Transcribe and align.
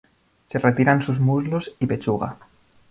Se 0.47 0.57
retiran 0.57 1.03
sus 1.03 1.19
muslos 1.19 1.75
y 1.77 1.85
pechuga. 1.85 2.37